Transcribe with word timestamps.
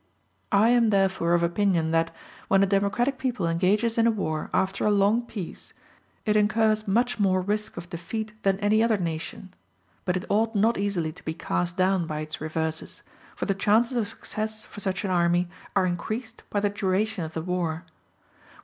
I 0.51 0.69
am 0.69 0.89
therefore 0.89 1.35
of 1.35 1.43
opinion 1.43 1.91
that, 1.91 2.09
when 2.47 2.63
a 2.63 2.65
democratic 2.65 3.19
people 3.19 3.45
engages 3.47 3.99
in 3.99 4.07
a 4.07 4.09
war 4.09 4.49
after 4.51 4.83
a 4.83 4.89
long 4.89 5.21
peace, 5.21 5.73
it 6.25 6.35
incurs 6.35 6.87
much 6.87 7.19
more 7.19 7.39
risk 7.39 7.77
of 7.77 7.87
defeat 7.91 8.33
than 8.41 8.59
any 8.61 8.81
other 8.81 8.97
nation; 8.97 9.53
but 10.03 10.17
it 10.17 10.25
ought 10.27 10.55
not 10.55 10.75
easily 10.79 11.11
to 11.11 11.23
be 11.23 11.35
cast 11.35 11.77
down 11.77 12.07
by 12.07 12.21
its 12.21 12.41
reverses, 12.41 13.03
for 13.35 13.45
the 13.45 13.53
chances 13.53 13.95
of 13.95 14.07
success 14.07 14.65
for 14.65 14.79
such 14.79 15.05
an 15.05 15.11
army 15.11 15.47
are 15.75 15.85
increased 15.85 16.41
by 16.49 16.59
the 16.59 16.69
duration 16.71 17.23
of 17.23 17.35
the 17.35 17.41
war. 17.43 17.85